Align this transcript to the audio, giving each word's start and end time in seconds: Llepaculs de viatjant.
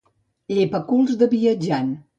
Llepaculs 0.59 1.15
de 1.21 1.31
viatjant. 1.37 1.99